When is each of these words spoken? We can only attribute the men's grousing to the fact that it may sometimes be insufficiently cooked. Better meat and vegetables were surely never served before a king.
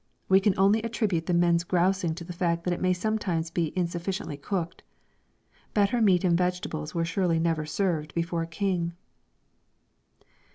We 0.27 0.39
can 0.39 0.57
only 0.57 0.81
attribute 0.81 1.27
the 1.27 1.33
men's 1.35 1.63
grousing 1.63 2.15
to 2.15 2.23
the 2.23 2.33
fact 2.33 2.63
that 2.63 2.73
it 2.73 2.81
may 2.81 2.91
sometimes 2.91 3.51
be 3.51 3.67
insufficiently 3.77 4.35
cooked. 4.35 4.81
Better 5.75 6.01
meat 6.01 6.23
and 6.23 6.35
vegetables 6.35 6.95
were 6.95 7.05
surely 7.05 7.37
never 7.37 7.67
served 7.67 8.15
before 8.15 8.41
a 8.41 8.47
king. 8.47 8.93